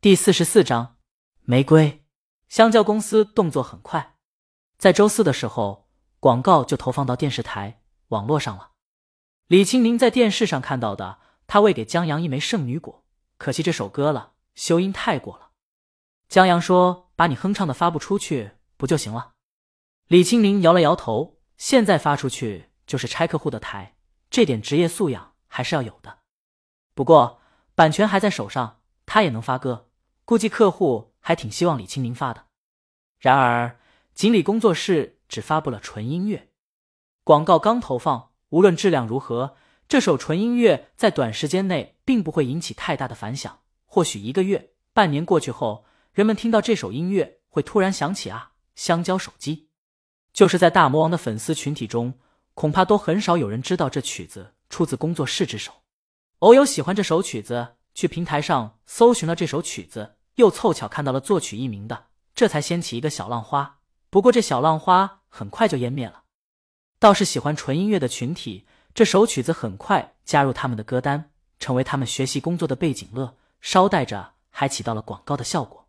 [0.00, 0.96] 第四十四章
[1.42, 2.04] 玫瑰。
[2.48, 4.14] 香蕉公司动作很快，
[4.78, 5.88] 在周四的时候，
[6.20, 8.70] 广告就投放到电视台、网络上了。
[9.48, 13.04] 李青宁在电视上看到的，他喂给江阳一枚圣女果，
[13.38, 15.50] 可惜这首歌了，修音太过了。
[16.28, 19.32] 江阳说：“把你哼唱的发布出去不就行了？”
[20.06, 23.96] 李青宁摇了摇头：“现在发出去就是拆客户的台，
[24.30, 26.20] 这点职业素养还是要有的。
[26.94, 27.40] 不过
[27.74, 29.86] 版权还在手上，他也能发歌。”
[30.28, 32.48] 估计客户还挺希望李青宁发的，
[33.18, 33.80] 然而
[34.12, 36.50] 锦鲤工作室只发布了纯音乐
[37.24, 39.56] 广告，刚投放，无论质量如何，
[39.88, 43.60] 这首纯音乐在短时间内并不会引起太大的反响。
[43.86, 49.70] 或许一个月、半年过去后，人们听到这首音乐会突然想起啊，香蕉手机。
[50.34, 52.18] 就是在大魔王的粉丝群体中，
[52.52, 55.72] 恐怕都很少有人知道这曲子出自工作室之手。
[56.40, 60.16] 偶有喜欢这首曲子，去平台上搜寻了这首曲子。
[60.38, 63.80] 又凑巧看到了作曲艺名的，这才掀起一个小浪花。
[64.08, 66.22] 不过这小浪花很快就湮灭了。
[67.00, 73.36] 倒是喜欢纯音乐的群体，这首曲子很快加入他们的歌单，成为他们学习工作的背景乐。
[73.60, 75.88] 捎带着还起到了广告的效果。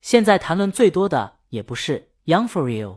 [0.00, 2.94] 现在谈论最多的也不是《Young for Real》，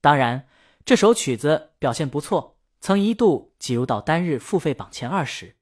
[0.00, 0.46] 当然
[0.84, 5.56] 这首曲子表现不错，曾一度挤入到单日付费榜前二十。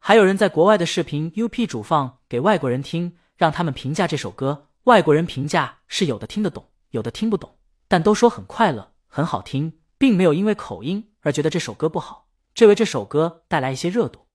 [0.00, 3.16] 还有人在国外的视频 UP 主放给外国人听。
[3.36, 14.26] 让他们评价这首歌，外国人评价是有的听得懂，有的听不懂，但都说很快乐，很好听，并没有因为口音而觉得这首歌不好，这为这首歌带来一些热度。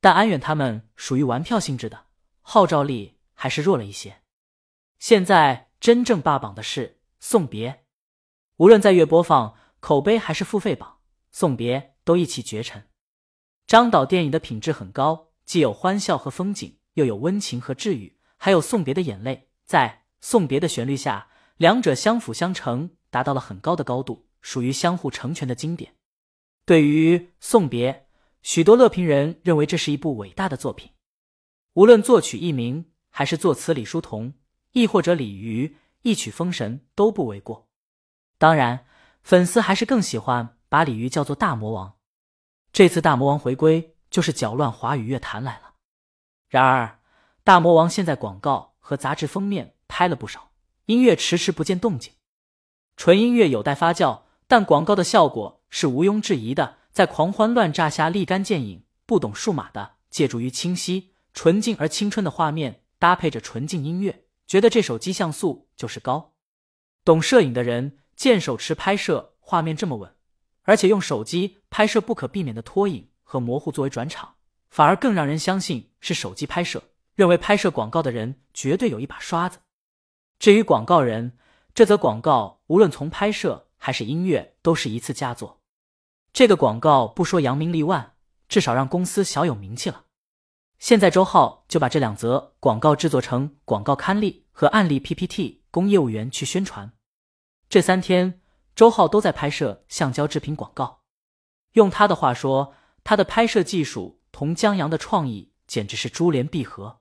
[0.00, 2.06] 但安远他们属于玩票性质的，
[2.40, 4.22] 号召力还是弱了一些。
[4.98, 6.88] 现在真正霸榜的是
[7.20, 7.70] 《送别》，
[8.56, 10.88] 无论在月播放、口碑还是付费榜，
[11.30, 12.86] 《送别》都一骑绝尘。
[13.66, 18.18] 张导电影的品质很高，既有欢笑和风景，又有温情和治愈。
[18.42, 25.96] 还有送别的眼泪，在送别的旋律下，两者相辅相成，达到了很高的高度，属于相互成全的经典。
[26.64, 28.08] 对于送别，
[28.40, 30.92] 许多乐评人认为这是一部伟大的作品，
[31.74, 34.32] 无论作曲佚名，还是作词李叔同，
[34.72, 37.68] 亦或者李渔一曲封神，都不为过。
[38.38, 38.86] 当然，
[39.22, 41.98] 粉丝还是更喜欢把李渔叫做大魔王。
[42.72, 45.74] 这次大魔王回归，就是搅乱华语乐坛来了。
[46.48, 46.99] 然而。
[47.42, 50.50] 大魔王现在广告和杂志封面拍了不少，
[50.86, 52.12] 音乐迟迟不见动静。
[52.96, 56.78] 纯音乐有待发酵，但广告的效果是毋庸置疑的。
[56.92, 66.34] 在狂欢乱炸下立竿见影，不懂数码的借助于清晰、纯净而青春的画面，搭配着纯净音乐，觉得这手机像素就是高。
[67.04, 70.12] 懂摄影的人见手持拍摄，画面这么稳，
[70.62, 74.34] 而且用手机拍摄不可避免的拖影和模糊作为转场，
[74.68, 76.82] 反而更让人相信是手机拍摄。
[77.14, 79.58] 认为拍摄广告的人绝对有一把刷子。
[80.38, 81.36] 至于广告人，
[81.74, 85.60] 这则广告无论从拍摄还是音乐都是一次佳作。
[86.32, 88.14] 这个广告不说扬名立万，
[88.48, 90.04] 至少让公司小有名气了。
[90.78, 96.92] 现在周浩就把这两则广告制作成广告刊例和案例 PPT，供业务员去宣传。
[97.68, 98.40] 这三天，
[98.74, 101.02] 周浩都在拍摄橡胶制品广告。
[101.72, 106.99] 用他的话说，他的拍摄技术同江阳的创意简直是珠联璧合。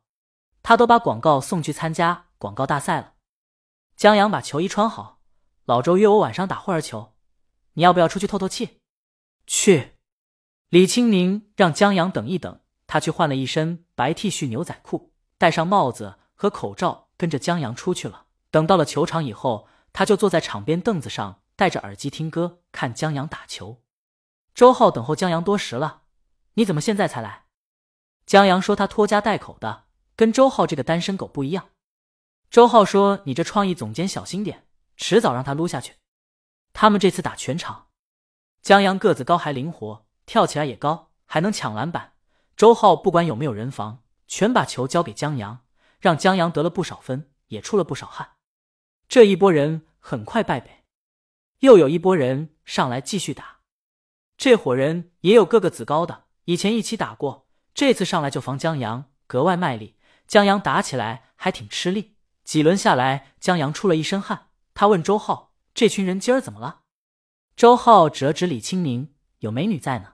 [0.61, 3.13] 他都把广告送去参加广告大赛了。
[3.95, 5.19] 江阳把球衣穿好，
[5.65, 7.13] 老周约我晚上打会儿球，
[7.73, 8.79] 你要不要出去透透气？
[9.45, 9.97] 去。
[10.69, 18.27] 李青宁让江阳等一等，他去换了一身白 T 恤、牛仔裤，戴上帽子和口罩，跟着江阳出去了。
[18.51, 23.81] 等到了球场以后，他就坐在场边凳子上，戴着耳机听歌，看江阳打球。
[24.53, 26.03] 周浩等候江阳多时了，
[26.53, 27.45] 你怎么现在才来？
[28.25, 29.85] 江阳说他拖家带口的。
[30.19, 31.69] 跟周浩这个单身狗不一样，
[32.49, 35.95] 周浩说：“你这创意总监小心点，迟早让他撸下去。”
[36.75, 37.87] 他们这次打全场，
[38.61, 42.15] 江阳个子高还灵活，跳起来也高，还能抢篮板。
[42.57, 45.61] 周浩不管有没有人防，全把球交给江阳，
[46.01, 48.31] 让江阳得了不少分，也出了不少汗。
[49.07, 50.83] 这一波人很快败北，
[51.59, 53.59] 又有一波人上来继续打。
[54.35, 59.95] 这伙人也有个个子高的，以前一起打过，这次上来就防江阳，格外卖力。
[60.29, 64.49] 江阳打起来还挺吃力，几轮下来，江阳出了一身汗。
[64.75, 66.81] 他问周浩：“这群人今儿怎么了？”
[67.57, 70.13] 周浩指了指李青宁：“有美女在呢。”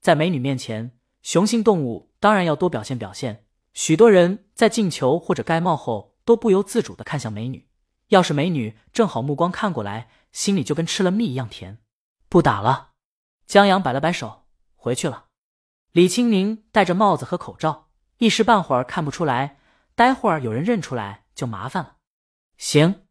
[0.00, 3.44] 在美女面前，雄性动物当然要多表现表现。
[3.72, 7.68] 许多人在进球或者盖帽后，都不由自主的看向美女。
[8.10, 11.82] 要是美女正好目光看过来，心里就跟吃了蜜一样甜。
[12.28, 12.92] 不打了，
[13.48, 14.44] 江阳摆了摆手，
[14.76, 15.24] 回去了。
[15.90, 17.83] 李青宁戴着帽子和口罩。
[18.24, 19.58] 一时半会儿看不出来，
[19.94, 21.98] 待会儿有人认出来就麻烦了。
[22.56, 23.06] 行，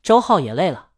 [0.00, 0.92] 周浩也累了。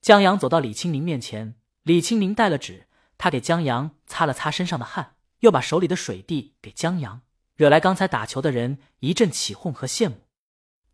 [0.00, 2.88] 江阳走到李青宁面前，李青宁带了纸，
[3.18, 7.20] 他给江阳擦了擦身上的汗，又把手里的水递给江阳，
[7.56, 10.26] 惹来刚才打球的人一阵起哄和羡慕。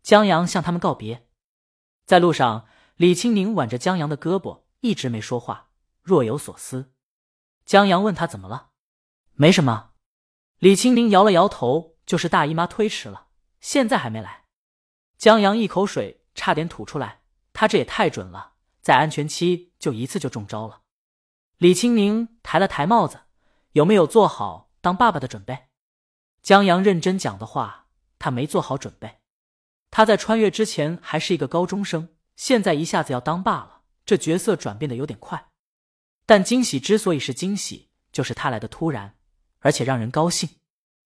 [0.03, 1.25] 江阳向他们告别，
[2.05, 5.69] 在路上，李青宁挽着江阳的胳膊，一直没说话，
[6.01, 6.91] 若有所思。
[7.65, 8.71] 江阳问他怎么了，
[9.35, 9.91] 没什么。
[10.65, 13.27] 李青宁摇了摇头，就是大姨妈推迟了，
[13.61, 14.45] 现在还没来。
[15.15, 17.21] 江阳一口水差点吐出来，
[17.53, 20.81] 他这也太准了，在安全期就一次就中招了。
[21.57, 23.25] 李青宁抬了抬帽子，
[23.73, 25.67] 有没有做好当爸爸的准备？
[26.41, 27.85] 江阳认真讲的话，
[28.17, 29.19] 他没做好准备。
[29.91, 35.49] 他在穿越之前还是一个高中生，现在一下子要当爸了，这角色转变的有点快。
[36.25, 39.15] 但惊喜之所以是惊喜，就是他来的突然，
[39.65, 40.47] 而且让人高兴。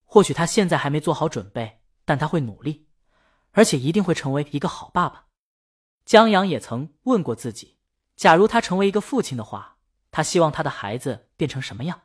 [0.03, 2.89] 或许他现在还没做好准备，但他会努力，
[3.51, 5.27] 而且一定会成为一个好爸爸。
[6.03, 7.77] 江阳也曾问过自己，
[8.17, 9.77] 假如他成为一个父亲的话，
[10.11, 12.01] 他希望他的孩子变成什么样？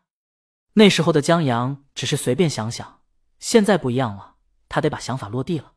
[0.75, 3.03] 那时候的江阳只是随便想想，
[3.41, 4.37] 现在不一样了，
[4.69, 5.73] 他得把想法落地了。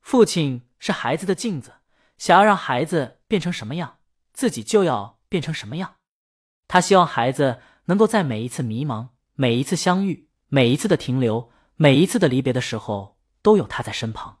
[0.00, 1.80] 父亲是孩子的镜子，
[2.16, 3.98] 想要让孩子变成什么样，
[4.32, 5.96] 自己就要变成什么样。
[6.66, 9.08] 他希望孩子能够在每一次迷茫、
[9.40, 14.40] 每一次相遇、每一次的停留、每一次的离别的时候，都有他在身旁。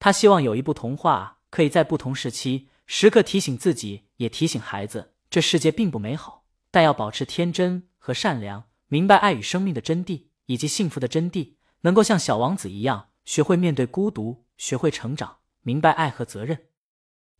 [0.00, 16.66] 他希望有一部童话，可以在不同时期时刻提醒自己，也提醒孩子：这世界并不美好，但要保持天真和善良，明白爱与生命的真谛以及幸福的真谛，能够像小王子一样，学会面对孤独，学会成长，明白爱和责任。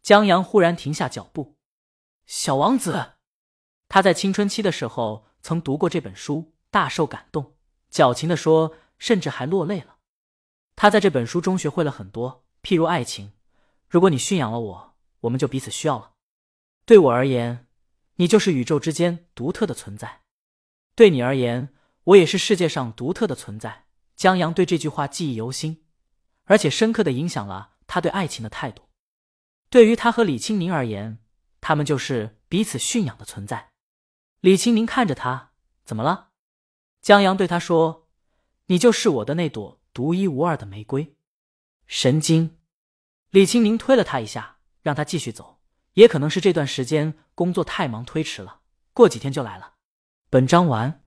[0.04, 1.58] 江阳忽然停下脚步，
[2.26, 3.14] 小王子。
[3.88, 7.54] 他在青春期的时候曾读过这本书，大受感动，
[7.88, 9.96] 矫情的说，甚至还落泪了。
[10.74, 13.32] 他在这本书中学会了很多，譬如爱情。
[13.88, 16.12] 如果你驯养了我，我们就彼此需要了。
[16.84, 17.66] 对我而言，
[18.16, 20.20] 你就是宇宙之间独特的存在；
[20.94, 21.72] 对你而言，
[22.04, 23.86] 我也是世界上独特的存在。
[24.14, 25.82] 江阳对这句话记忆犹新，
[26.44, 28.82] 而且深刻的影响了他对爱情的态度。
[29.70, 31.20] 对于他和李青宁而言，
[31.62, 33.70] 他们就是彼此驯养的存在。
[34.40, 35.52] 李青宁看着他，
[35.82, 36.25] 怎么了？
[37.06, 38.08] 江阳对他说
[38.66, 41.14] ：“你就是我的那朵独一无二的玫瑰。”
[41.86, 42.58] 神经！
[43.30, 45.60] 李青宁推了他一下，让他继续走。
[45.92, 48.62] 也可能是这段时间工作太忙推迟了，
[48.92, 49.74] 过几天就来了。
[50.28, 51.04] 本章完。